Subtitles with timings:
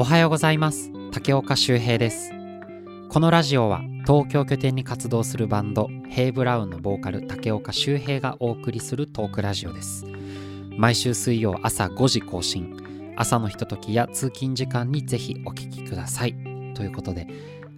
[0.00, 0.90] おはようございます。
[1.12, 2.32] 竹岡修平です。
[3.10, 10.06] このラジオは東京拠点に活動するバンドヘイブラウンのボーカル竹岡修平がお送りするトークラジオです。
[10.78, 13.12] 毎週水曜朝5時更新。
[13.14, 16.34] 朝のひとときや通勤時間にぜひお聞きください。
[16.74, 17.26] ということで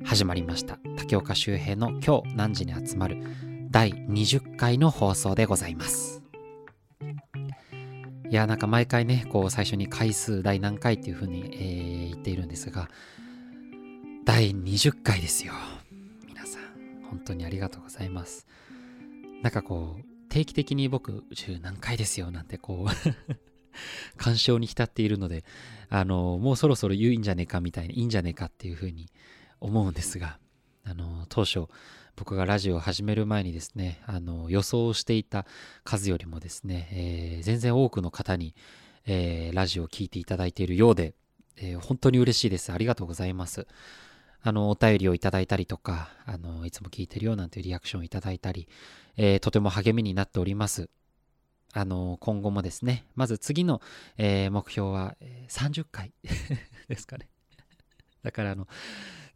[0.04, 0.78] 始まりました。
[0.96, 3.20] 竹岡修平の今日何時に集まる
[3.72, 6.21] 第20回の放送でございます。
[8.32, 12.88] いやなんか毎回ねこう最初に回数第何回っていうふうに、えー、言っているんですが
[14.24, 15.52] 第20回ですよ。
[16.26, 16.62] 皆さん
[17.10, 18.46] 本当にありがとうございます。
[19.42, 23.36] なんかこう定期的に僕10何回ですよなんてこう
[24.16, 25.44] 干渉に浸っているので
[25.90, 29.10] あのもうそろそろ言うんじゃねえかみたいにいいんじゃねえかっていうふうに
[29.60, 30.38] 思うんですが
[30.84, 31.66] あの当初
[32.16, 35.46] 僕がラジオを始める前にですねあの予想していた
[35.84, 38.54] 数よりもですね、えー、全然多くの方に、
[39.06, 41.14] えー、ラジオを聴いていただいているようで、
[41.56, 42.72] えー、本当に嬉しいです。
[42.72, 43.66] ありがとうございます。
[44.44, 48.68] あのお便りをいただいたりとかあのいつも聞いてるよなんていうリアクションをいただいたり、
[49.16, 50.88] えとても励みになっております。
[51.74, 53.80] あの今後もですねまず次の、
[54.18, 55.16] え目標は
[55.48, 56.12] 30回
[56.88, 57.28] ですかね。
[58.22, 58.66] だからあの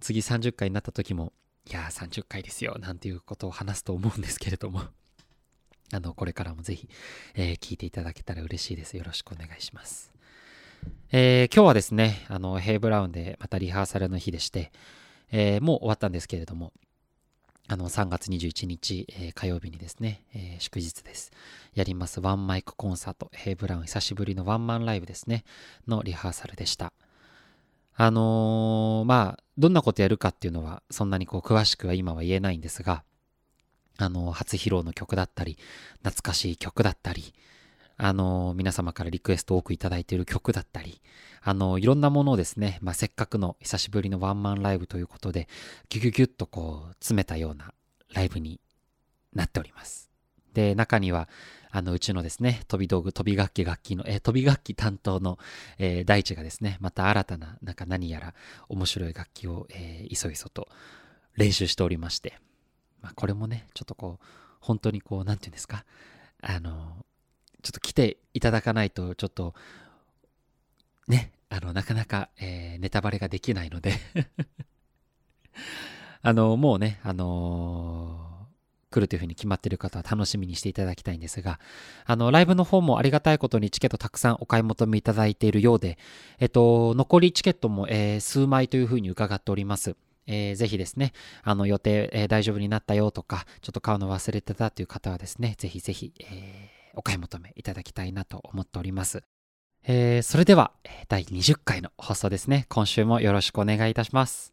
[0.00, 1.33] 次30回になった時も
[1.69, 4.83] いやー30回ですよなんていうことを話すと思うんですけれども
[5.92, 6.88] あのこれからもぜひ、
[7.34, 10.12] えー、聞いていただけたら嬉しいですよろしくお願いします
[11.11, 14.70] えー、今日はですねあのヘイブラウンでまたリハーサルの日でして、
[15.33, 16.72] えー、もう終わったんですけれども
[17.69, 21.33] あの3月21日、えー、火曜日にですね、えー、祝日です。
[21.75, 25.42] やりますワンマイクコンサート、ヘイブラウン久しぶりのワンマンライブですね、
[25.88, 26.92] のリハーサルでした。
[27.97, 33.03] あのー、まあ、どんなことやるかっていうのは、そんなにこう、詳しくは今は言えないんですが、
[33.98, 35.56] あのー、初披露の曲だったり、
[36.03, 37.32] 懐かしい曲だったり、
[37.97, 41.00] あのー、皆様からリクエスト多くいただいている曲だったり、
[41.43, 45.48] あのいろんなものをですね、まあ、せっかくの久しぶりのワンマンライブということで、
[45.88, 47.72] ギュギュギュッとこう、詰めたような
[48.12, 48.60] ライブに
[49.32, 50.10] なっております。
[50.53, 51.28] で、中には、
[51.76, 55.38] あの、うちのですね、飛び道具、飛び楽器楽器の、えー、飛び楽器担当の、
[55.76, 58.32] えー、大地がですね、また新たな、なんか何やら
[58.70, 60.69] 面白い楽器を、えー、いそいそと
[61.34, 62.38] 練習しておりまして、
[63.03, 64.26] まあ、これもね、ちょっとこう、
[64.59, 65.84] 本当にこう、なんていうんですか、
[66.41, 67.04] あの、
[67.60, 69.53] ちょっと来ていただかないと、ちょっと、
[71.09, 73.92] ね、あの、なかなか、えー、ネタバレができないので。
[76.22, 78.35] あの、もうね、あのー
[78.97, 81.61] 来るというふうに決まっている方は楽しみにしていただきたいんですが、
[82.07, 85.99] あの、ライブの方もありがたいことにチケットたくさんお買い求めいただいているようで、
[86.39, 89.97] えっと、残りチケットも、えー、数枚というふうに伺っております。
[90.27, 91.12] えー、ぜひですね、
[91.43, 99.23] あの予定、えー、大丈夫になったよとか、ちょっと買うの忘れてたという方はですね、ぜひぜひ、えー、お買い求めいただきたいなと思っております。
[99.87, 100.73] えー、それでは、
[101.09, 104.53] 第20回の放送ですね、今週もよろしくお願いいたします。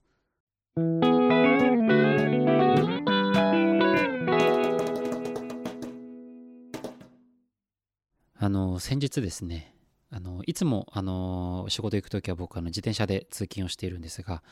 [8.43, 9.73] あの先日ですね
[10.11, 14.43] あのいつもあの仕事行く時は僕あの自転車で通勤をしているんですが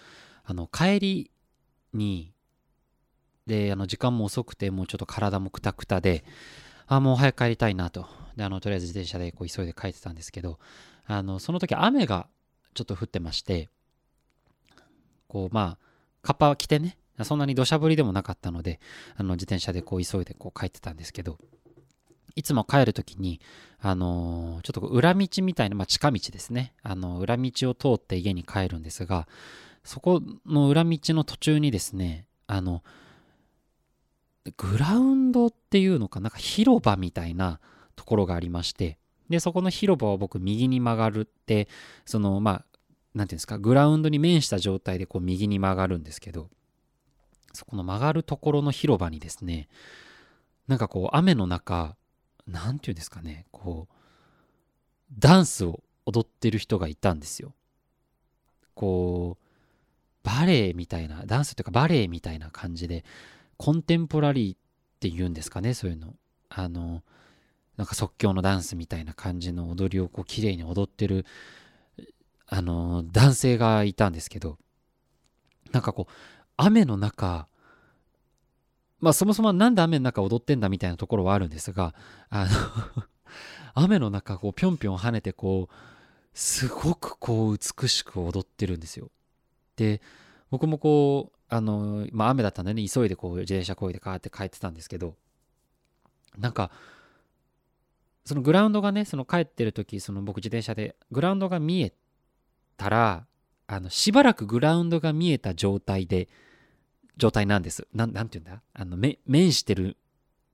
[0.45, 1.31] あの帰り
[1.93, 2.31] に
[3.47, 6.23] であの時間も遅くてもうちょっと体もくたくたで
[6.87, 8.07] あもう早く帰りたいなと。
[8.37, 10.57] であのとりあえず自転車でこう急いで帰ってたんですけど
[11.05, 12.27] あのその時雨が
[12.73, 13.67] ちょっと降ってまして
[15.27, 15.85] こうまあ
[16.21, 18.79] カッパは着てねそんなに土砂降りでもなかったので
[19.17, 21.39] あの自転車でこう急いでこう帰ってたんですけど
[22.35, 23.39] いつも帰るときに、
[23.79, 26.73] あのー、ちょっと裏道みたいな、まあ、近道ですね。
[26.83, 29.27] あの、裏道を通って家に帰るんですが、
[29.83, 32.83] そこの裏道の途中にですね、あの、
[34.57, 37.59] グラウンドっていうのかなんか広場みたいな
[37.95, 38.97] ところがありまして、
[39.29, 41.67] で、そこの広場を僕右に曲がるって、
[42.05, 42.65] その、まあ、
[43.13, 46.49] なんていうんですか、グラウンドに面した状態でこう右に曲がるんですけど、
[47.53, 49.67] そこの曲がるところの広場にですね、
[50.67, 51.95] なんかこう雨の中、
[52.47, 53.95] 何て言うんですかねこう
[55.17, 57.53] ダンスを踊ってる人がいたんですよ。
[58.73, 59.45] こう
[60.23, 63.03] バレエみたいなダンスというかバレエみたいな感じで
[63.57, 64.57] コンテンポラリーっ
[64.99, 66.15] て言うんですかねそういうの。
[66.49, 67.03] あの
[67.77, 71.25] なんか即興のダンスみたいな感じの踊りをこう綺麗に踊ってる
[72.47, 74.57] あの男性がいたんですけど
[75.71, 76.13] なんかこう
[76.57, 77.47] 雨の中
[79.01, 81.93] まあそもそもなんで雨の中踊ってんだみたいなところはあるんですが、
[82.29, 82.51] あの
[83.73, 85.73] 雨の中こうぴょんぴょん跳ねてこう、
[86.33, 89.09] すごくこう美しく踊ってるんですよ。
[89.75, 90.01] で、
[90.51, 95.15] 僕もこう、あの、まあ雨だったんでね、急いでこう自転車こいでカーって帰ってたんですけど、
[96.37, 96.71] なんか、
[98.23, 101.93] そのグラウンドがね、その帰ってる時、その僕自転車で、グラウンドが見え
[102.77, 103.25] たら、
[103.67, 106.27] あのしばらくグラウンドが見えた状態で
[107.17, 107.87] 状態なんです。
[107.93, 108.61] なんなんて言うんだ？
[108.73, 109.97] あのめ面してる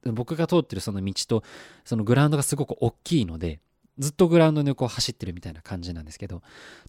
[0.04, 1.44] 僕が通ってるその道と
[1.84, 3.60] そのグラウンドがすごく大きいので
[3.98, 6.42] ずっとグラウンドにこう走ってるみたいな感じなんですけど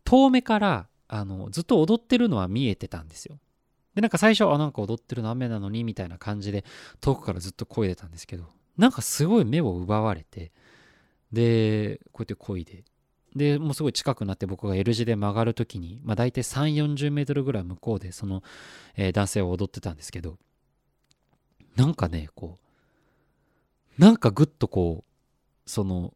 [0.05, 3.39] 遠目からあのずっと踊ってるのは見えてたんですよ。
[3.95, 6.65] でなんか最初あなんか踊ってるの雨なのにみたいな感じで
[7.01, 8.45] 遠くからずっと漕いでたんですけど
[8.77, 10.53] なんかすごい目を奪われて
[11.33, 12.85] でこうやって漕いで
[13.37, 18.43] でもうすごい近くなって僕が L 字で曲がる時に、まあ、大体3 4 0メートルぐらい向こうでその、
[18.97, 20.39] えー、男性は踊ってたんですけど
[21.77, 22.59] なんかねこ
[23.99, 26.15] うなんかぐっとこうその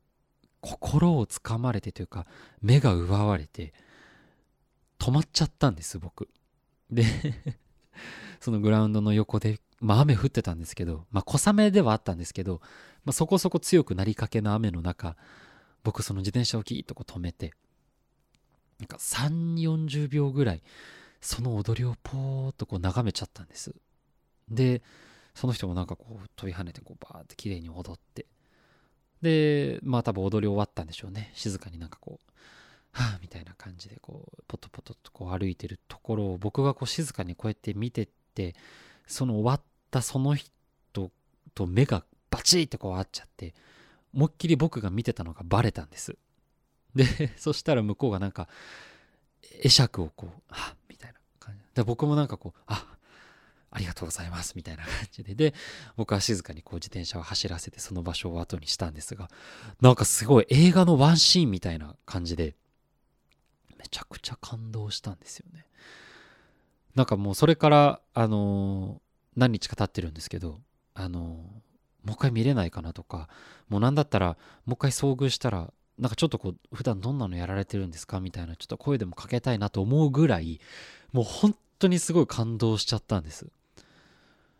[0.61, 2.26] 心をつかまれてというか
[2.62, 3.75] 目が奪われて
[4.99, 6.29] 止まっちゃったんです僕。
[6.91, 7.05] で
[8.41, 12.61] そのグラウンドの横で、まあ、雨降ってたんですけど、まあ、小雨ではあったんですけど、
[13.05, 15.17] まあ、そこそこ強くなりかけの雨の中
[15.82, 17.52] 僕その自転車をキーッとこう止めて
[18.79, 20.62] なんか3 4 0秒ぐらい
[21.20, 23.75] その踊りをポーっとこう眺めちゃったんです。
[24.49, 24.82] で
[25.34, 28.26] その人もなんかこう飛び跳ねてこうバーって綺麗に踊って。
[29.23, 31.31] でまあ多分踊り終わったんでしょうね。
[31.34, 32.32] 静かになんかこう
[32.90, 38.55] はあみたいな感じでこうポトポトとこう歩いてるところを僕がこう静かにこうやって見てって
[39.06, 40.50] その終わったその人
[41.55, 43.55] と目がバチッてこう合っちゃって
[44.14, 46.17] 思いっきり僕が見てたのがバレたんです。
[46.94, 48.49] で そしたら向こうがなんか
[49.62, 51.62] 会釈をこう「はみたいな感じ。
[51.75, 52.87] で僕もなんかこう「あ
[53.70, 55.35] ありがとうございます」みたいな感じで。
[55.35, 55.55] で
[55.97, 59.31] 僕は静かにこう自転車を走らせてその場所を後にしたんですが
[59.81, 62.55] なんかすごい映画のワンシーンみたいな感じで
[63.79, 65.67] めちゃくちゃ感動したんですよね。
[66.94, 69.00] なんかもうそれからあのー、
[69.37, 70.61] 何日か経ってるんですけど
[70.94, 71.62] あのー、
[72.04, 73.28] もう一回見れないかなとか
[73.69, 78.20] もう何だったらもう一回遭遇したらなんかちょっとこう普段どんなのやられてるんですか？
[78.20, 80.60] みたいなちょっと声でもかけたいなと思うぐらい
[81.12, 83.46] もう本当にすごい感動しちゃったんです。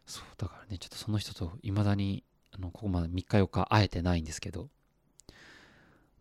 [0.07, 2.23] そうだからねちょっとその人と未だに
[2.55, 4.69] あのここまで3日4日会えてないんですけど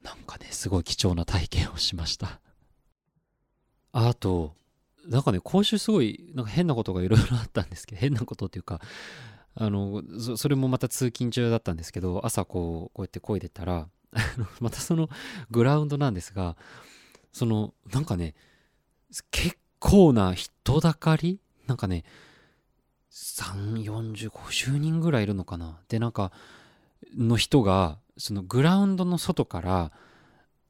[0.02, 2.40] なんかねすごい貴重な体験をしました。
[3.94, 4.56] あと、
[5.06, 8.80] なんかね、今週すごい、なんか変なことがいろいろあったんですけど、変なことっていうか、
[9.56, 10.02] あの、
[10.38, 13.90] それもまた通勤中だったんですけど、朝こう、こうやって漕いでたら、
[14.60, 15.10] またその
[15.50, 16.56] グラウンドなんですが、
[17.32, 18.36] その、なんかね、
[19.32, 22.04] 結構な人だかりなんかね、
[23.12, 26.32] 3、40、50人ぐらいいるのかなで、なんか、
[27.18, 29.92] の人が、そのグラウンドの外から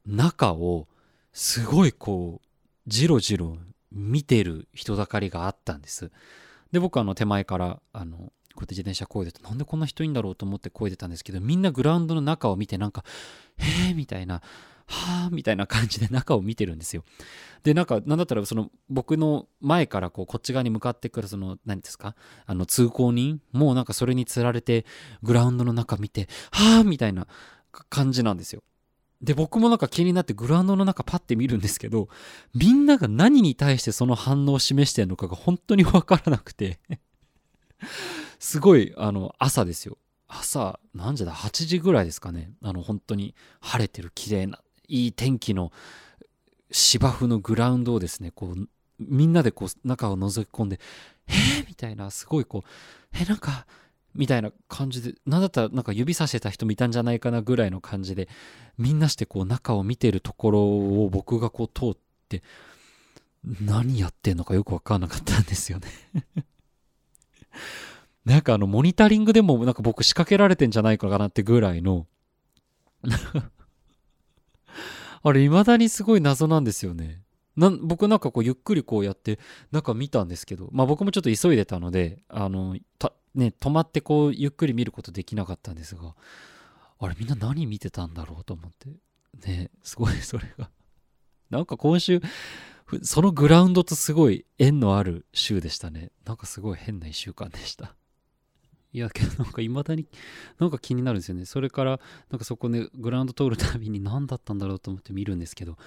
[0.06, 0.86] 中を
[1.32, 2.48] すごいこう
[2.86, 3.58] じろじろ
[3.90, 6.10] 見てる人だかりがあったんです。
[6.72, 13.04] で、僕あの手前からあのこうやって自転車こいでてなんでこんな人いんだろうと思ってこいでたんですけどみんなグラウンドの中を見てなんか
[13.58, 14.42] 「へえ」みたいな
[14.86, 17.04] 「はあ」みたいな感じで中を見てるんですよ。
[17.62, 22.16] でなんかなんだったらその僕の前からこうこっち側に向かってくるその何ですか
[22.46, 24.84] あの通行人もうなんかそれにつられて
[25.22, 27.26] グラウンドの中見て「はあ」みたいな
[27.88, 28.62] 感じなんですよ。
[29.22, 32.08] で、僕もなんか気になってグラウンドの中パッて見るんですけど、
[32.54, 36.80] みんなが何に対してその反応を示してるのかが本当にわからなくて
[38.42, 39.98] すごい、あの、朝ですよ。
[40.26, 42.50] 朝、何時だ ?8 時ぐらいですかね。
[42.60, 44.58] あの、本当に晴れてる綺麗な、
[44.88, 45.70] いい天気の
[46.72, 48.68] 芝生のグラウンドをですね、こう、
[48.98, 50.80] みんなでこう、中を覗き込んで、
[51.28, 53.64] えー、みたいな、すごいこう、え、なんか、
[54.16, 58.28] みたいな感じで、なんだったらなんか指さしてた人もいたんじゃないかなぐらいの感じで、
[58.76, 61.96] みんなしてこう中を見てるところを僕がこう通っ
[62.28, 62.42] て、
[63.44, 65.86] 何やってんのかよくわかんなかったんですよね
[68.24, 72.06] なんかあの、モニタリングでもなんか僕仕掛けられてんじゃないかなってぐらいの
[75.24, 77.22] あれ、未だにすごい謎なんですよね。
[77.56, 79.38] な僕なんかこうゆっくりこうやって
[79.72, 82.74] 中見たんですけど、まあ僕もちょっと急いでたので、あの、
[83.34, 86.14] ね、止まってこうゆっくり見ることできなかったんですが、
[86.98, 88.88] あれみんな何見てたんだろうと思って。
[89.46, 90.70] ね、すごいそれが
[91.50, 92.22] なんか今週、
[93.02, 96.10] そのグラウンドとすごい縁のある週でしたね。
[96.24, 97.94] なんかすごい変な一週間でした。
[98.92, 100.06] いやけどなんか未だに
[100.58, 101.46] なんか気になるんですよね。
[101.46, 105.78] それからなんかそこでグラウンド通るたびに何だったんだろうと思って見るんですけど、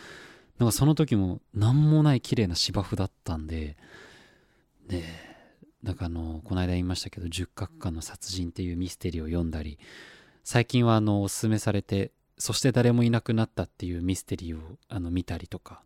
[0.58, 3.78] なんかその時も何もない綺麗な芝生だったんで、
[4.88, 5.04] ね、
[5.84, 9.78] なんかあの、この間言いましたけど、十角館の殺人っていうミステリーを読んだり、
[10.44, 15.84] 最近はあの、おすすめされて、そして誰もいなくなったっていうミステリーをあの見たりとか、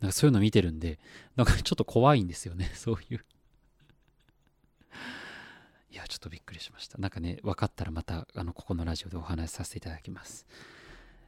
[0.00, 0.98] なんかそういうの見てるんで、
[1.36, 3.24] なんかちょっと怖いんですよね、そういう
[5.96, 6.98] いや、ちょっとびっくりしました。
[6.98, 10.46] なんかね、分かったらまた、あの、ここのラジオでお話しさせていただきます。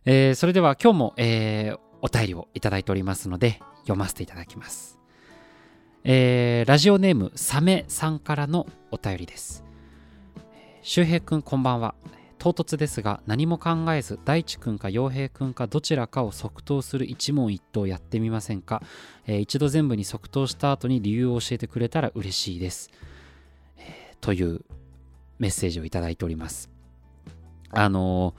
[0.04, 4.98] えー、それでは今日も、えー、お便りをいただいておりますので、読ませていただきます。
[6.04, 9.64] えー、ラジオネームサメさんからのお便りです
[10.82, 11.94] 周平くんこんばんは
[12.38, 18.80] 唐突ですが何も考えず大地くんか陽平くんかどちらかを即答する一問一答やってみませんか、
[19.26, 22.90] えー、一度全部に即答した後に理由を教えてくれたら嬉しいです、
[24.20, 24.64] という
[25.38, 26.70] メッセージをいただいております
[27.70, 28.34] あの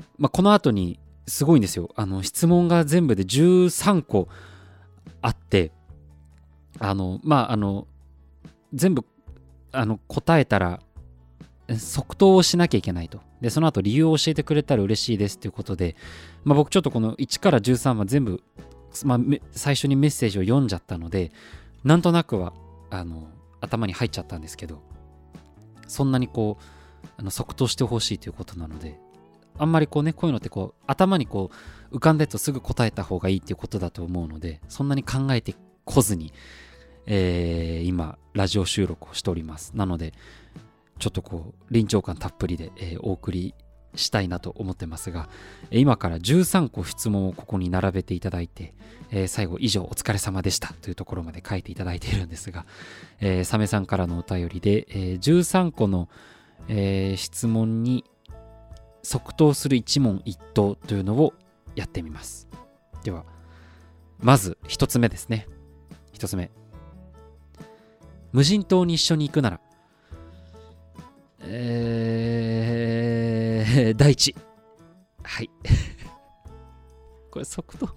[0.00, 4.28] ー、まあ、この後にすごいんですよあの質問が全部で13個
[5.20, 5.72] あって
[6.78, 7.86] あのまああの
[8.74, 9.04] 全部
[9.72, 10.80] あの答えたら
[11.78, 13.20] 即答をしなきゃいけないと。
[13.40, 15.96] で、その後理由を教えてくれたら嬉しいですということで、
[16.44, 18.42] まあ、僕ちょっとこの1から13は全部、
[19.04, 19.18] まあ、
[19.52, 21.32] 最初にメッセージを読んじゃったので、
[21.84, 22.52] なんとなくは
[22.90, 23.28] あの
[23.60, 24.82] 頭に入っちゃったんですけど、
[25.92, 28.98] そんなにこう、あの即答してほしいということなので、
[29.58, 31.50] あんまりこうね、こういうのってこう、頭にこ
[31.92, 36.32] う、浮かんだやつをすぐ答えた方がいいっていうことだと思うので、そんなに考えてこずに、
[37.06, 39.72] えー、今、ラジオ収録をしております。
[39.76, 40.14] なので、
[40.98, 43.54] ちょっとこう臨場感たっぷりで、えー、お送り
[43.94, 45.28] したいなと思ってますが、
[45.70, 48.74] 今から13個質問をここに並べていただいて、
[49.10, 52.64] えー、最後以上お疲れ様でしたというところまで書いていただいているんですが、
[53.20, 56.08] えー、サメさんからのお便りで、えー、13個の、
[56.68, 58.04] えー、質問に
[59.02, 61.34] 即答する一問一答というのを
[61.74, 62.48] やってみます。
[63.04, 63.24] では、
[64.20, 65.48] まず1つ目ですね。
[66.14, 66.50] 1つ目。
[68.32, 69.60] 無人島に一緒に行くなら
[71.44, 72.41] えー、
[73.96, 74.34] 第一。
[75.22, 75.50] はい。
[77.30, 77.88] これ速度、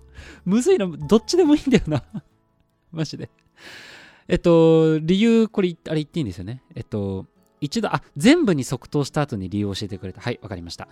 [0.45, 0.87] むずいな。
[0.87, 2.03] どっちでもいいんだよな。
[2.91, 3.29] マジで。
[4.27, 6.63] えっと、理由、これ、あれ言っていいんですよね。
[6.73, 7.25] えっと、
[7.61, 10.21] 一度、あ、全部に即答した後に理由を教えてくれた。
[10.21, 10.87] はい、わかりました。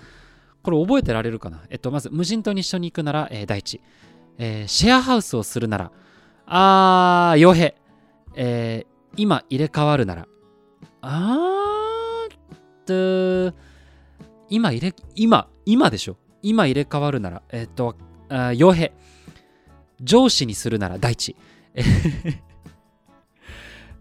[0.62, 1.63] これ覚えてられるかな？
[1.70, 3.82] えっと、まず、無人島に一緒に行くなら、えー、第一。
[4.38, 5.92] えー、シェアハウスをするなら、
[6.46, 7.75] あー、傭兵。
[8.36, 10.27] えー、今入れ替わるなら、
[11.01, 13.58] あーっ、と、
[14.53, 16.17] 今入れ、今、今でしょ？
[16.43, 17.95] 今入れ替わるなら、えっと、
[18.29, 18.93] 傭兵。
[20.00, 21.36] 上司にするなら第一。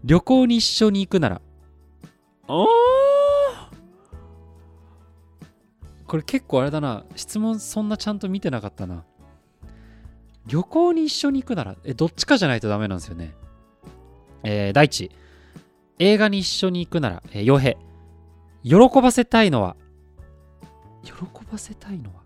[0.03, 1.41] 旅行に一緒に行くなら、
[2.47, 2.65] あ
[6.05, 7.03] これ結構あれだな。
[7.15, 9.05] 質問そんなちゃんと見てなかったな。
[10.45, 13.33] 旅行に一緒に行くなら、え、どっちかじゃないとダメなんですよね。
[14.43, 15.09] えー、第一。
[15.97, 17.77] 映画に一緒に行くなら、えー、傭兵。
[18.63, 19.75] 喜ばせたいのは、
[21.03, 21.13] 喜
[21.51, 22.21] ばせたいのは、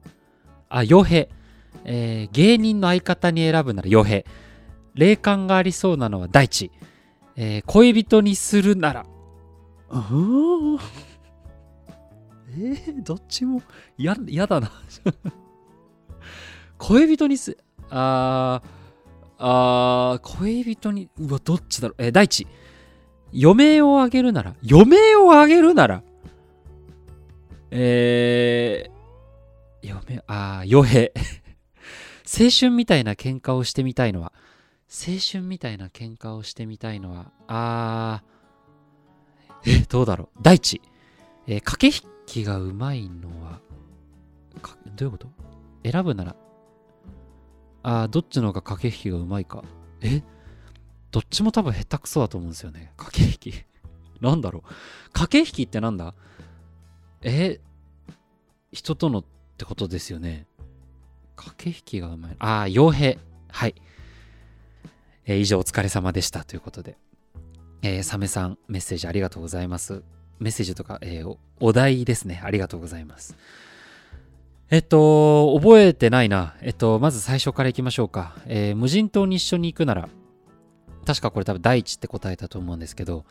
[0.69, 1.29] あ、傭兵。
[1.85, 4.25] えー、芸人の相方に選ぶなら傭兵。
[4.93, 6.71] 霊感がありそうなのは大地。
[7.35, 9.05] えー、恋人にするなら、
[9.89, 10.09] あ
[12.49, 13.61] えー、どっちも
[13.97, 14.71] やだな
[16.79, 17.57] 恋人にす、
[17.89, 18.67] あー、
[19.37, 22.03] あー、恋人に、うわ、どっちだろう。
[22.03, 22.47] えー、大地。
[23.33, 26.03] 余命をあげるなら、余命をあげるなら、
[27.71, 31.11] えー、嫁、あ傭兵。
[32.25, 34.33] 青春みたいな喧嘩をしてみたいのは、
[34.89, 40.39] 青春みたいな喧嘩をしてみたいのは、あー、え、どうだろう。
[40.41, 40.81] 第一、
[41.47, 43.59] えー、駆け引きがうまいのは、
[44.95, 45.27] どういうこと？
[45.83, 46.35] 選ぶなら、
[47.83, 49.63] あー、どっちの方が駆け引きがうまいか。
[50.01, 50.23] え？
[51.11, 52.91] どっちも多分下手くそだと思うんですよね。
[52.97, 53.65] 駆け引き。
[54.19, 55.11] なんだろう。
[55.13, 56.13] 駆け引きってなんだ？
[57.21, 57.59] え？
[58.71, 59.25] 人とのっ
[59.57, 60.45] てことですよね。
[61.35, 62.35] 駆け引きがうまい。
[62.39, 63.17] ああ、傭兵。
[63.49, 63.75] はい。
[65.25, 66.97] えー、以上お疲れ様でしたということで。
[67.81, 70.03] えー、サメさん、メッセージありがとうございます。
[70.39, 72.41] メッセージとか、えー、お題ですね。
[72.43, 73.35] ありがとうございます。
[74.69, 76.55] えっと、覚えてないな。
[76.61, 78.35] えっと、まず最初からいきましょうか。
[78.45, 80.09] えー、無人島に一緒に行くなら、
[81.05, 83.23] 確かこれ多分第一って答えたと思うんですけど、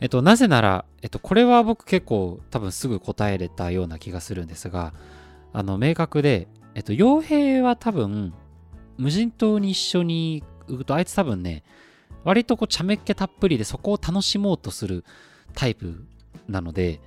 [0.00, 4.92] えっと、なぜなら、えっと、これは僕結構多分すぐ答えれたような気がするんですが、
[5.52, 8.32] あの、明確で、えっと、傭兵は多分、
[8.96, 11.64] 無人島に一緒に行くと、あいつ多分ね、
[12.24, 15.04] 割とこう、茶目っ気たっぷりでそこを楽しもうとする
[15.54, 16.04] タイプ
[16.48, 17.00] なので、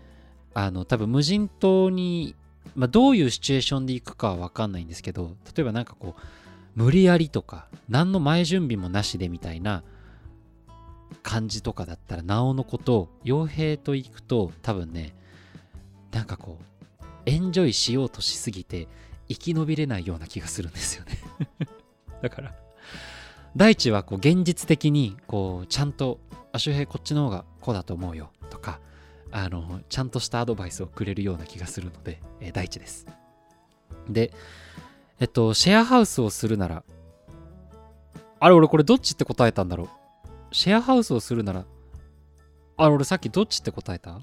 [0.54, 2.36] あの、多分無人島に、
[2.76, 6.22] まあ、どういうシチュエーションで行くかはわかんないんですけど、例えばなんかこう、
[6.76, 9.84] 無理やりとか、何の前準備もなしでみたいな、
[11.24, 15.14] 感じとかだったらなおのこと傭兵と行くと多分ね
[16.12, 18.88] なんかこうエンジョイしようとしすぎて
[19.30, 21.20] 生き延びれないような気がするんですよね。
[22.22, 22.56] だから
[23.56, 26.20] 大地はこう現実的にこうちゃんと
[26.52, 28.80] 「あ周平こっちの方がこうだと思うよ」とか
[29.32, 33.08] あのちゃんとしたアドバイスをくれるような気がするので、えー、大地です。
[34.10, 34.34] で
[35.20, 36.84] えっとシェアハウスをするなら
[38.40, 39.90] あれ俺これどっちって答えたんだろう？
[40.52, 41.66] シェアハウスをするなら、
[42.78, 44.22] あ、俺さっきどっちって答えた？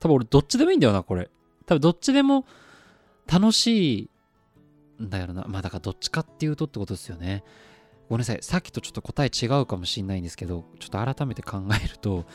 [0.00, 1.30] 多分俺どっちでもいいんだよな、これ。
[1.66, 2.44] 多分どっちでも
[3.26, 4.10] 楽しい
[5.02, 5.44] んだよな。
[5.48, 7.44] まあだからどっちかっていうとってことですよね。
[8.08, 8.38] ごめんなさい。
[8.42, 12.26] さっきとちょっと答え違うかもしんないんですけど、ちょっと改めて考えると、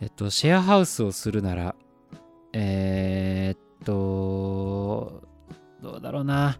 [0.00, 1.74] えっと、シェアハウスをするなら、
[2.52, 5.22] えー、っと、
[5.82, 6.58] どうだろうな。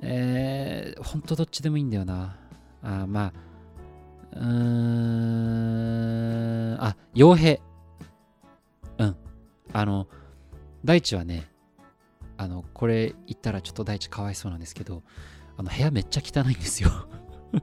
[0.00, 2.36] えー、ほんとどっちでもいいんだよな。
[2.82, 3.32] あまあ、
[4.32, 4.44] うー
[6.76, 7.60] ん、あ、傭兵。
[8.98, 9.16] うん。
[9.72, 10.06] あの、
[10.84, 11.50] 大地はね、
[12.36, 15.02] あの、これ言ったらちょっと大地かわいそうなんですけど、
[15.56, 16.90] あの、部屋めっちゃ汚いんですよ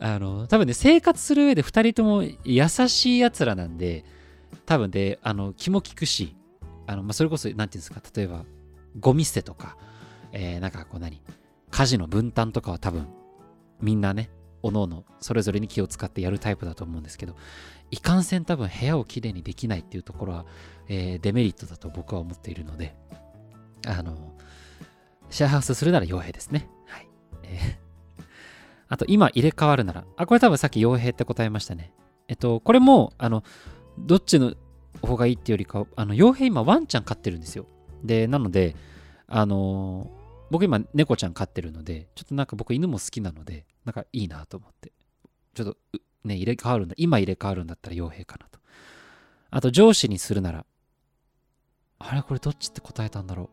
[0.00, 4.06] あの、多分ね、生活する上で2人とも優しい奴らなんで、
[4.64, 6.34] 多分で、あの、気も利くし、
[6.86, 8.46] あの、まあ、それこそ、なんていうんですか、例えば、
[8.98, 9.76] ゴミ捨てとか、
[10.32, 11.20] えー、なんかこう何、
[11.70, 13.08] 家事の分担とかは多分、
[13.80, 14.30] みんなね、
[14.62, 17.36] おのおのそれぞれに気を使ってやるタイプだと思うんですけど、
[17.90, 20.46] いかんせん多分部屋をきれいにできないっていうところは、
[20.88, 22.94] えー、デメリットだと僕は思っているので、
[23.86, 24.34] あの、
[25.30, 26.68] シェアハウスするなら傭兵ですね。
[26.86, 27.08] はい。
[27.44, 28.24] えー、
[28.88, 31.92] あと、今入れ替わるなら、あ、これ多分さっき傭兵って答えましたね。
[32.28, 33.42] えっと、これも、あの、
[33.98, 34.54] どっちの
[35.02, 37.66] 方がいいっていうよりか、あの、傭兵今ワンちゃん飼ってるんですよ。
[38.04, 38.76] で、なので、
[39.32, 40.10] あの
[40.50, 44.92] 僕今猫ちゃん飼ってるので、ちょっとなんか僕犬も好きなので、なんかいいなと思って。
[45.54, 45.76] ちょっと
[46.24, 46.94] ね、入れ替わるんだ。
[46.98, 48.58] 今入れ替わるんだったら傭兵かなと。
[49.50, 50.66] あと上司にするなら、
[51.98, 53.48] あれこれどっちって答えたんだろう。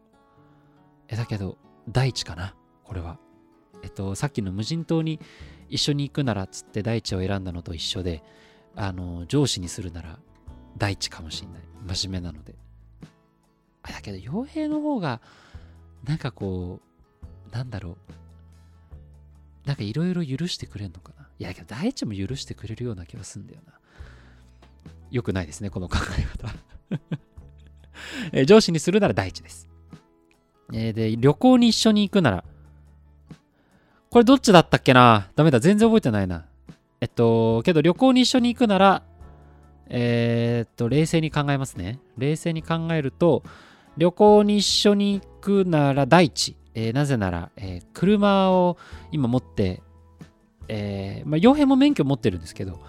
[1.09, 1.57] え、だけど、
[1.89, 3.19] 大地かなこれは。
[3.83, 5.19] えっと、さっきの無人島に
[5.69, 8.23] 一緒に行くならっつって大地を選んだのと一緒で、
[8.75, 10.19] あの、上司にするなら
[10.77, 11.61] 大地かもしんない。
[11.95, 12.55] 真面目なので。
[13.83, 15.21] あ、だけど、傭兵の方が、
[16.03, 16.86] なんかこう、
[17.57, 17.97] なんだろ
[19.65, 19.67] う。
[19.67, 21.27] なんかいろいろ許してくれんのかな。
[21.39, 23.73] いや、けど大地も許してくれるような気がすんだよな。
[25.09, 26.53] よくないですね、この考え方
[28.31, 29.67] え上司にするなら大地です。
[30.71, 32.43] えー、で、旅行に一緒に行くなら、
[34.11, 35.31] これどっちだったっけな？
[35.35, 36.45] ダメだ、全然覚えてないな。
[37.01, 39.03] えっと、けど旅行に一緒に行くなら、
[39.87, 41.99] えー、っと、冷静に考えますね。
[42.17, 43.43] 冷静に考えると、
[43.97, 46.55] 旅行に一緒に行くなら大地。
[46.79, 48.77] えー、なぜなら、えー、車を
[49.11, 49.81] 今持って、
[50.67, 52.79] えー、まあ、傭兵も免許持ってるんですけど、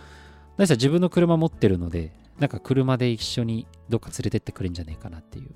[0.59, 5.55] 大地は自分の車持ってるので、なんか車で一緒にどっか連れてってくれんじゃねえかなっていう。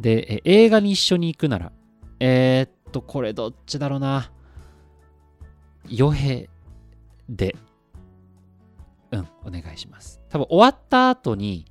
[0.00, 1.72] で、え映画に一緒に行くなら、
[2.20, 4.32] えー、っと、これどっちだろうな。
[5.88, 6.48] 傭兵
[7.28, 7.54] で、
[9.10, 10.22] うん、お願いします。
[10.30, 11.66] 多分終わった後に、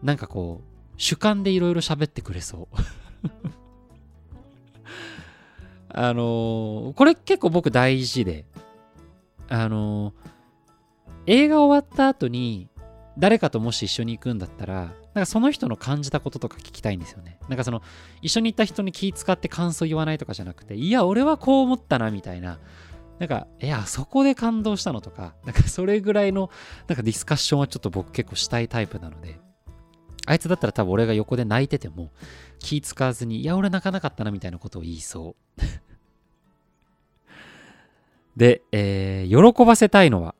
[0.00, 3.59] なんかこう、主観でいろいろ喋ってくれそう
[5.94, 8.44] あのー、これ結構僕大事で、
[9.48, 10.14] あのー、
[11.26, 12.68] 映画終わった後に
[13.18, 17.38] 誰かともし一緒に行くんだったら、なんかその人の感じたこととか聞きたいんですよね。
[17.48, 17.82] なんかその、
[18.22, 22.58] 一緒に行った人に気使って感想言わないとかじゃなくて、いや、俺はこう思ったな、みたいな。
[23.18, 26.50] なんか、いや、そこで感動したのとか、なんかそれぐらいの、
[26.86, 29.38] なんかディスカッションはちょっと僕結構したいタイプなので、
[30.26, 32.12] あいつだったら多分俺が横で泣いてても
[32.60, 35.60] 気使わずに、いや、俺泣かなかったなみたいなことを言いそう
[38.38, 40.36] で、えー、喜ばせたいのは、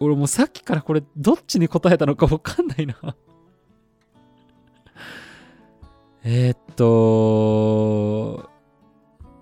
[0.00, 2.94] 俺もうさっきからこれどっちに答えたのかわかんないな
[6.24, 8.50] えっと、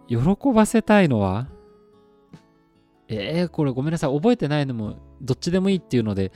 [0.08, 0.18] 喜
[0.52, 1.48] ばせたいのは
[3.08, 4.14] えー、これごめんなさい。
[4.14, 6.30] 覚えてないのもどっちでもいいっていうので、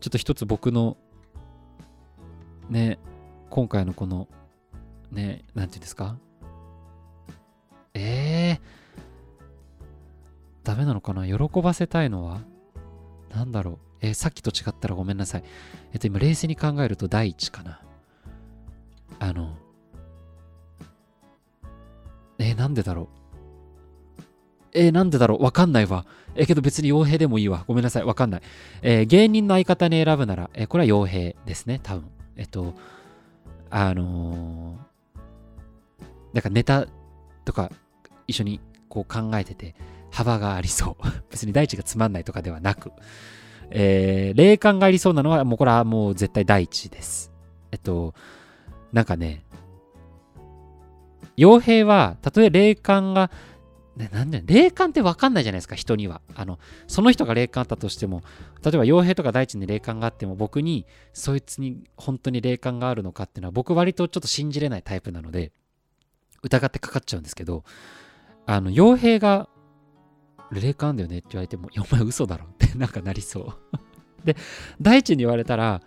[0.00, 0.96] ちょっと一つ僕の
[2.68, 2.98] ね、
[3.50, 4.28] 今回のこの、
[5.10, 6.16] ね、なんていうんですか？
[7.94, 8.60] えー、
[10.62, 11.26] ダメなのかな？
[11.26, 12.40] 喜ばせたいのは？
[13.34, 13.78] なんだろう？
[14.02, 15.44] えー、さっきと違ったらごめんなさい。
[15.92, 17.80] えっと、今、冷静に考えると第一かな。
[19.18, 19.56] あの、
[22.38, 23.06] えー、なんでだろう？
[24.74, 25.42] えー、なんでだろう？
[25.42, 26.04] わかんないわ。
[26.34, 27.64] えー、けど別に傭兵でもいいわ。
[27.66, 28.04] ごめんなさい。
[28.04, 28.42] わかんない。
[28.82, 31.80] えー、芸人の相方に選ぶなら、えー、これは傭兵ですね。
[31.82, 32.10] 多分。
[32.36, 32.74] えっと、
[33.78, 36.86] あのー、なんかネタ
[37.44, 37.70] とか
[38.26, 38.58] 一緒に
[38.88, 39.74] こう考えてて
[40.10, 41.04] 幅がありそう。
[41.30, 42.90] 別に大地がつまんないとかではなく、
[43.68, 47.30] えー、霊感がありそうなのはもうこれはもう絶対大地です。
[47.70, 48.14] えっと、
[48.94, 49.44] なんかね、
[51.36, 53.30] 傭兵は、たとえ霊感が
[53.96, 56.20] ね、なんで、霊感って分かんないじゃないですか、人には。
[56.34, 58.22] あの、その人が霊感あったとしても、
[58.62, 65.50] 例えば傭兵とか大地に霊感があっても、僕に、そいつに本当に霊感があるのかっていうのは、僕割とちょっと信じれないタイプなので、
[66.42, 67.64] 疑ってかかっちゃうんですけど、
[68.44, 69.48] あの、傭兵が、
[70.52, 74.36] 霊感だよねって言われても、いや、お前嘘だろって なんかなりそうで、
[74.80, 75.80] 大地に言われたら、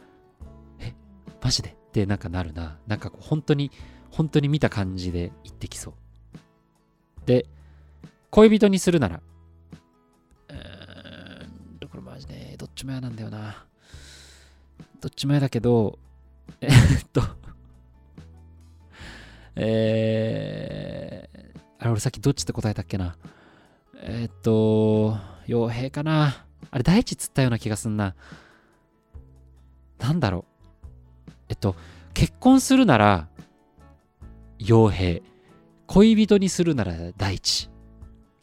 [0.79, 0.93] え、
[1.41, 1.69] マジで？
[1.69, 2.79] ってなんかなるな。
[2.87, 3.71] なんかこう、本当に、
[4.11, 5.93] 本当に見た感じで言ってきそう。
[7.25, 7.47] で、
[8.31, 9.21] 恋人にするなら、
[10.49, 13.65] うーん、これマジで、どっちも嫌なんだよな。
[15.01, 15.97] どっちも嫌だけど、
[16.61, 16.71] え、っ
[17.11, 17.21] と、
[19.55, 23.15] えー、あれ、俺さっきどっちって答えたっけな。
[23.95, 26.45] えー、っと、傭兵かな。
[26.71, 28.15] あれ、大地つったような気がすんな。
[29.97, 30.45] なんだろ
[31.27, 31.31] う。
[31.49, 31.75] えっと、
[32.13, 33.27] 結婚するなら、
[34.59, 35.23] 傭兵。
[35.87, 37.69] 恋人にするなら大地。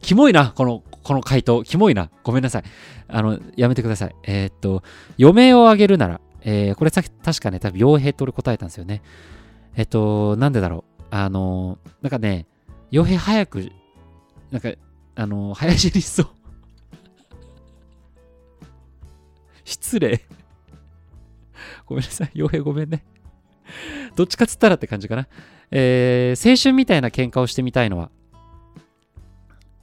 [0.00, 1.62] キモいな、この、この回答。
[1.64, 2.10] キモいな。
[2.22, 2.62] ごめんなさい。
[3.08, 4.14] あの、やめてください。
[4.24, 4.82] えー、っと、
[5.18, 9.02] 余命をあげるなら、えー、これさっき確かね、多分傭兵と俺答えたんですよね。
[9.76, 11.02] えっと、なんでだろう。
[11.10, 12.46] あの、なんかね、
[12.92, 13.70] 傭兵早く、
[14.50, 14.70] なんか、
[15.16, 16.26] あの、早死にしそう
[19.64, 20.20] 失礼
[21.86, 22.30] ごめんなさい。
[22.34, 23.04] 傭兵ごめんね
[24.14, 25.26] どっちかっつったらって感じかな。
[25.70, 28.10] えー、青春みたいな喧嘩をしてみたいのは、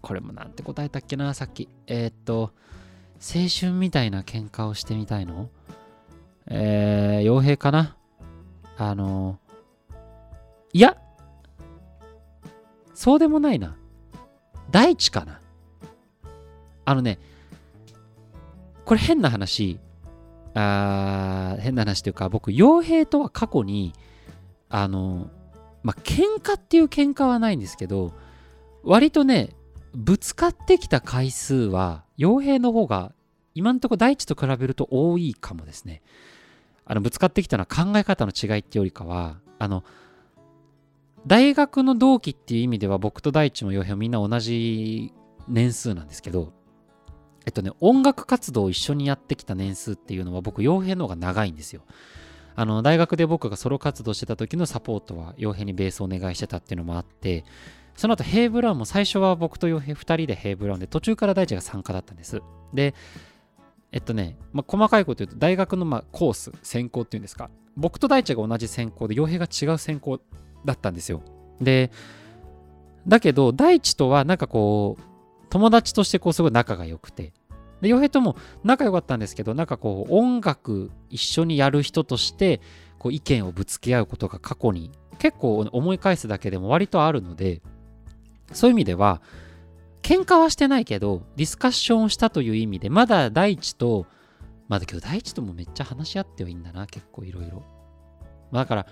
[0.04, 1.70] これもなんて答えたっけな、さっき。
[1.88, 2.52] えー、っと、
[3.22, 5.50] 青春みたいな喧嘩をしてみたいの？
[6.48, 7.96] えー、傭兵かな？
[8.78, 9.40] あの
[10.74, 10.98] いや、
[12.94, 13.78] そうでもないな。
[14.70, 15.40] 大地かな？
[16.84, 17.18] あのね、
[18.84, 19.80] これ変な話、
[20.54, 23.94] あ変な話というか、僕、傭兵とは過去に、
[24.68, 25.30] あの、
[25.82, 28.12] まあ、喧嘩っていう喧嘩はないんですけど、
[28.84, 29.52] 割とね、
[29.94, 33.14] ぶつかってきた回数は、傭兵の方が、
[33.56, 36.02] 今んとこ大地と比べると多いかもですね。
[36.86, 39.84] あの、ぶつかってきたのは考え方の違いってよりかは、あの、
[41.26, 45.14] 大学の同期っていう意味では僕と大地も洋平もみんな同じ
[45.48, 46.52] 年数なんですけど、
[47.46, 51.84] えっとね、音楽活動を一緒にやってきた年数っていうのは僕、洋平の方が長いんですよ。
[52.56, 57.46] あの、大学で僕がソロ活動してた時のサポートは洋平にベースをお願いしてたっていうのもあって、
[57.96, 62.42] その後ヘイブラウンも最初は僕と洋平2人でヘイブラウンで途中から大地が参加だったんです。
[62.74, 62.94] で、
[63.92, 70.20] えっとね、まあ、細かいこと言うと大学のまあコース、専攻っていうんですか、僕と大地が同じ専攻で洋平が違う専攻
[70.66, 71.22] だったんですよ。
[71.62, 71.92] で、
[73.08, 75.04] だけど、大地とはなんかこう、
[75.50, 77.34] 友達としてこうすごい仲が良くて、
[77.82, 82.62] で、洋平とも仲良かったんですけど、なんかこう、音楽一緒にやる人として、
[82.98, 87.62] こう意見をぶつけ合うことが過去に結構思い返すだけでも割とあるので、
[88.54, 89.22] そういう意味では、
[90.02, 94.06] 喧嘩はしてないけど、ディスカッションをしたという意味で、まだ大地と、
[94.68, 97.64] まだけど大地ともめっちゃ話し合ってはいいんだな、結構いろいろ。
[98.52, 98.88] だから、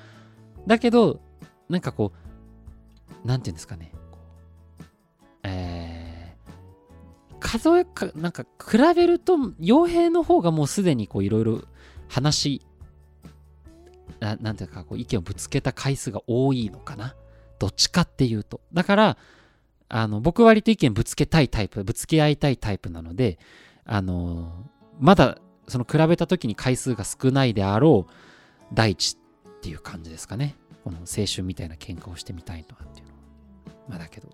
[0.68, 1.20] だけど、
[1.70, 2.14] なんかこ
[3.24, 3.94] う、なんていうんですかね。
[5.44, 11.62] えー、数えか、なんか比べると、傭兵の方がもうすでにこういろいろ
[12.08, 12.62] 話、
[14.20, 17.16] ななんていうかこう意見をぶつけた回数が多いのかな。
[17.60, 18.62] どっちかっていうと。
[18.74, 19.18] だから、
[19.94, 23.38] あの、僕割と意見ぶつけたいタイプ、ぶつけ合いたいタイプなので、
[23.84, 24.66] あの、
[25.00, 28.12] まだその比べた時に回数が少ないであろう
[28.74, 30.56] 大地っていう感じですかね。
[30.86, 33.20] この青春みたいな喧嘩をしてみたいとはっていうのは。
[33.90, 34.30] まあだけど、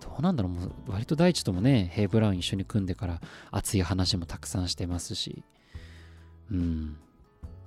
[0.00, 5.44] どうなんだろう、もう割と大地ともね、ヘイブラウン一緒に組んでから熱い話もたくさんしてますし、
[6.50, 6.96] うん。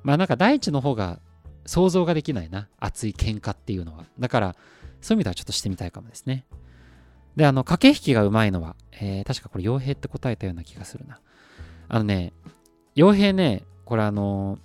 [0.01, 1.19] まあなんか大地の方が
[1.67, 4.05] 想像ができないな、熱い喧嘩っていうのは。
[4.17, 4.55] だから、
[5.03, 6.45] そういう意味ではちょっとしてみたいかもですね。
[7.35, 11.19] で、あの、駆け引きがうまいのは、えー、確かこれ、傭兵って答えたような気がするな。
[11.89, 12.33] あのね、
[12.95, 14.59] 傭兵ね、これあの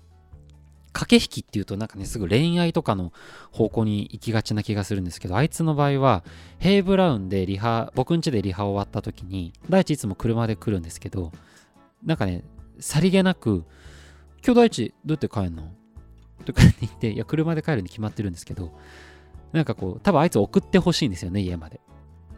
[0.92, 3.12] 駆け引きっていうとなんかね、すぐ恋愛とかの
[3.52, 6.24] 方向に行きがちな気がするんですけど、あいつの場合は、
[6.58, 11.32] ヘイブラウンでリハ、僕ん家でリハ終わった時に、大地いつも車で来るんですけど、
[12.04, 12.44] なんかね、
[12.80, 13.64] さりげなく、
[14.44, 15.72] 今日大地どうやって帰んの？
[16.44, 18.72] とか言って、いや、車で帰るに決まってるんですけど、
[19.52, 21.80] なんかこう、多分あいつ送ってほしいんですよね、家まで。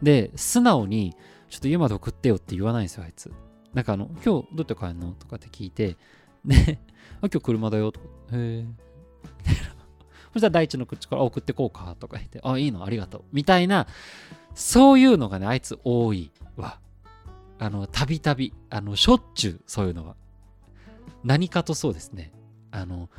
[0.01, 1.15] で、素直に、
[1.49, 3.31] ちょっと家まで送ってよって言わないんですよ、あいつ。
[3.73, 5.97] なんかあの、今日どうやって帰んのとかって聞いて、
[6.45, 6.79] で、
[7.21, 8.05] あ、今日車だよとか。
[8.33, 8.65] へえ。
[10.33, 13.23] そしたら大地の口から送ってこうかとか言って、あ、いいのありがとう。
[13.33, 13.87] みたいな、
[14.55, 16.79] そういうのがね、あいつ多いわ。
[17.59, 20.15] あの、たびたび、あの、しょっちゅう、そういうのは。
[21.23, 22.31] 何かとそうですね。
[22.71, 23.09] あの、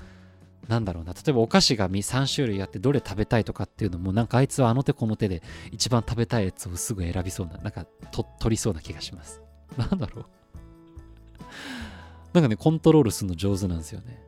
[0.68, 1.12] なんだろうな。
[1.12, 9.42] 例えばお菓子が3種類あってどれ食べたいとかっていうのも、なんかあいつはあの手この手で一番食べたいやつをすぐ選びそうな、なんかと取りそうな気がします。
[9.76, 10.24] なんだろう。
[12.32, 14.22] なんかね、コントロールするの上手なんですよね。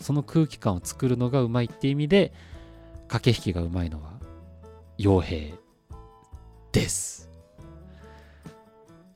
[0.00, 2.32] その空気感を作るのがうまいって意味で、
[3.08, 4.14] 駆け引きがうまいのは、
[4.98, 5.54] 傭兵
[6.72, 7.30] です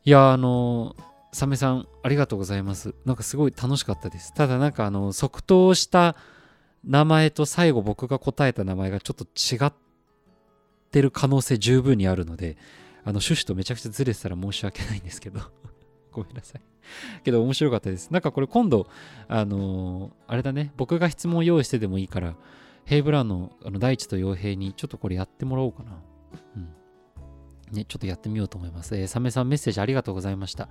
[0.05, 0.97] いやあの
[1.33, 6.17] サメさんありがとうございますなんかすごい楽しかったですただなんかあの即答した
[6.85, 9.73] 名前と最後僕が答えた名前がちょっと違っ
[10.91, 12.57] てる可能性十分にあるので
[13.05, 15.41] あの趣旨とめちゃくちゃずれてたら申し訳ないんですけど。
[16.13, 16.63] ごめんなさい。
[17.23, 18.11] けど面白かったです。
[18.11, 18.89] なんかこれ今度
[19.29, 20.73] あのー、あれだね。
[20.77, 22.35] 僕が質問用意してでもいいから
[22.85, 26.03] ヘイブランのあの大地と傭兵にちょっとこれやってもらおうかな。
[26.57, 26.69] うん。
[27.73, 28.97] ね、ちょっとやってみようと思います。
[28.97, 30.69] えー、サメさんメッセージありがとうございました、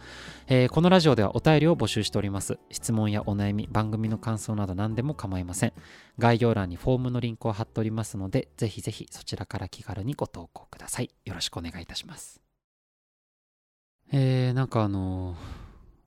[0.48, 2.60] えー、このラジオではお便りを募集しております。
[2.72, 5.74] 質問やお悩み、番組の感想など何でも構いません。
[6.18, 11.12] 概要欄にフォームのリンクを貼っておりますので、ぜひぜひそちらから気軽にご投稿ください。
[11.26, 12.42] よろしくお願いいたします。
[14.12, 15.38] えー、なんかあのー、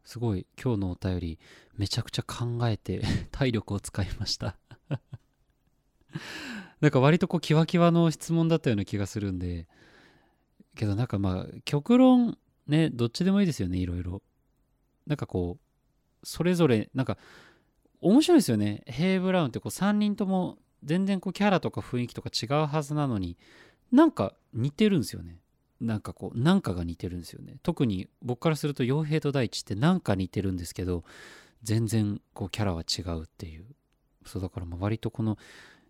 [0.05, 1.39] すごい今日のお便り
[1.77, 4.57] めちゃくちゃ考えて 体力を使いました
[6.81, 9.69] なんか割とこうキワキワの質問だったような気がするんで、
[10.81, 14.23] けどなんかまあ極論ねどっちでもいいですよねいろいろ。
[15.07, 17.19] なんかこうそれぞれなんか
[18.01, 18.83] 面白いですよね。
[18.87, 23.37] ヘイ・ブラウンってこう3人とも全然こうキャラとか雰囲気とか違うはずなのに
[23.93, 25.37] なんか似てるんですよね。
[25.83, 27.57] なんかこうなんかが似てるんですよね。
[27.63, 31.05] 特に僕からすると傭兵と大地ってなんか似てるんですけど
[31.63, 33.67] 全然こうキャラは違うっていう。
[34.25, 35.37] そうだからまあ割とこの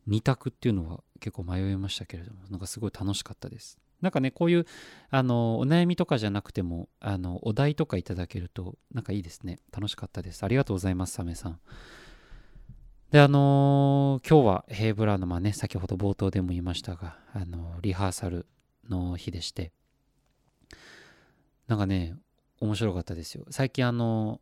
[0.08, 3.78] 2択っていうのは結構迷いましたけれどもなんかすごい楽しかったです。
[4.00, 4.66] なんかね、こういう、
[5.10, 9.58] あの、お悩みとかじゃなくても、あの、お題とかいただけると、なんかいいですね。
[9.72, 10.42] 楽しかったです。
[10.44, 11.60] ありがとうございます、サメさん。
[13.10, 18.46] で、あのー、今日はヘイブラーの、まね、先ほど冒頭でも言いましたが、あのー、リハーサル
[18.88, 19.72] の日でして、
[21.66, 22.14] なんかね、
[22.60, 23.44] 面白かったですよ。
[23.50, 24.40] 最近、あの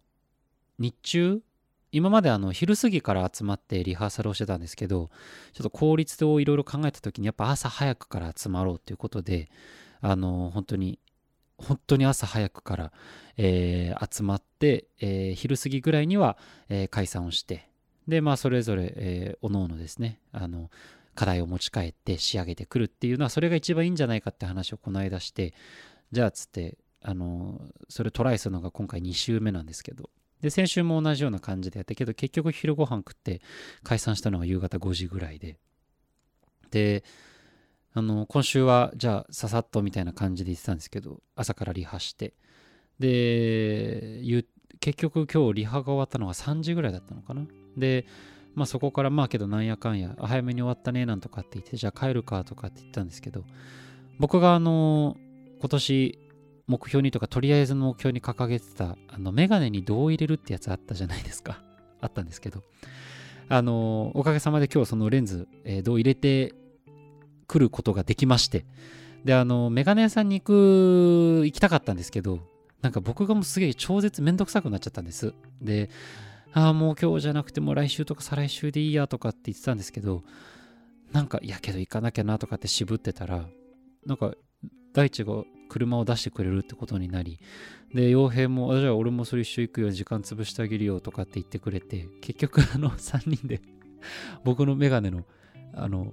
[0.78, 1.42] ー、日中、
[1.90, 5.10] 今まであの昼過ぎから集まってリハーサルをしてたんですけど
[5.52, 9.50] ちょっと効率をいろいろ考えた時にやっぱ朝早くから集まろうということで
[10.00, 10.98] あの本当に
[11.56, 12.92] 本当に朝早くから、
[13.36, 17.68] えー、集まって、えー、昼過ぎぐらいには、えー、解散をして
[18.06, 20.70] でまあそれぞれ、えー、おのおのですねあの
[21.14, 25.52] 課題を持ち帰って仕上げてくるっていうのはそれが一番いいんじゃないかって話をこの間して
[26.12, 33.40] じゃあつってあのそれトライするのが今回2週目なんですけどで、先週も同じような感じでやったけど、結局昼ご飯食って
[33.82, 35.58] 解散したのが夕方5時ぐらいで。
[36.70, 37.04] で、
[37.94, 42.34] あの、今週は、じゃあ、ささっとみたいな感じで言ってたんですけど、朝からリハして。
[42.98, 44.22] で、
[44.80, 47.46] 結局今日リハが終わったのが3時ぐらいだったのかな。
[47.76, 48.06] で、
[48.58, 53.44] まあそこからまあけどなんやかんや早めに終わったねなんとかって言ってじゃあ帰るかとかって言ったんですけど
[54.18, 55.16] 僕があの
[55.60, 56.18] 今年
[56.68, 61.62] 目標にとかとりあえずの目標に掲げてたあのメガネに銅を入れるってやつあったじゃないですか。
[62.00, 62.62] あったんですけど。
[63.50, 66.54] あのおかげさまで今日そのレンズ、えー、銅を入れて
[67.46, 68.66] くることができまして。
[69.24, 72.38] であのメガネ屋さんに行く行きたかったんですけど
[72.82, 75.34] なんか僕がもうすげえ超絶めんどくさくなっちゃったんです。
[75.60, 75.90] で
[76.52, 80.22] ああもう今日じゃなくても来週とか再来週でいいやとかって言ってたんですけど
[81.12, 83.48] なんかいやけど行かなきゃなとかって渋ってたら
[84.06, 84.34] なんか
[84.92, 87.38] 大地が車を出してくれるってことになり
[87.94, 93.60] で傭兵もじゃあ俺もそれ一緒行くよ時間潰してあげるよとかって言ってくれて結局あの3人で
[94.44, 95.24] 僕のメガネの
[95.74, 96.12] あの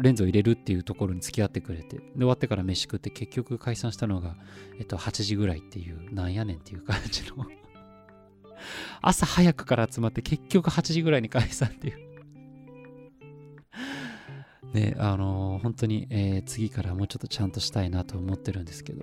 [0.00, 4.36] レンズを入れるっていうところに付き合ってくれてで終わってから飯食って結局解散したのが、
[4.78, 7.46] えっと、8時ぐらいっていうなんやねんっていう感じの。
[9.02, 12.06] 朝早くから集まって結局8時ぐらいに解散っていう。
[14.76, 19.00] ね、あのー、本当に、えー、次からもうちょっとちゃんとしたいなと思ってるんですけど、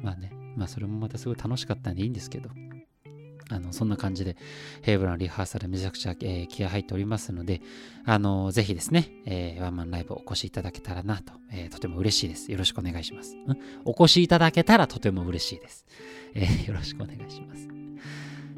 [0.00, 2.50] まあね、まあそれもまたすごい楽しかったんでいいんですけど、
[3.50, 4.36] あの、そんな感じで、
[4.80, 7.60] ヘイブランリハーサルめちゃくちゃ、えー、気合入っておりますので、
[8.06, 12.50] あのー、ぜひですね、えー、ワンマンライブお越しいただけたらなと、え、とても嬉しいです。
[12.50, 13.36] よろしくお願いします。
[13.46, 13.58] うん？
[13.84, 15.84] お越しいただけたらとても嬉しいです。
[16.34, 17.81] え、よろしくお願いします。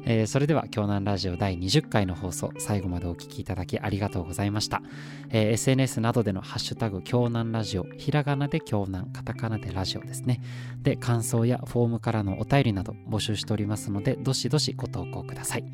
[0.07, 4.83] えー、それでは京南ラジオ第20回の放送最後までお聴きいただきありがとうございました、
[5.29, 10.41] えー、SNS などでのハッシュタグ京南ラジオひらがなで京南カタカナでラジオですね。
[10.81, 15.65] で感想やフォームからのお便りなど募集しておりますのでどしどしご投稿ください。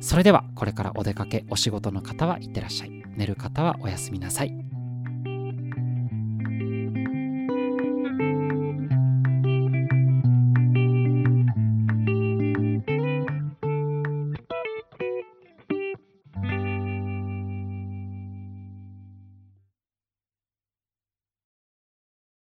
[0.00, 3.02] それではこれからお出かけお仕事の方はいってらっしゃい。
[3.16, 4.69] 寝る方はおやすみなさい。